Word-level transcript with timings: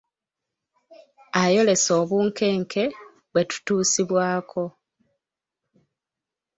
Ayolese 1.41 1.91
obunkenke 2.01 2.83
bwe 3.31 3.41
tutuusibwako 3.49 4.63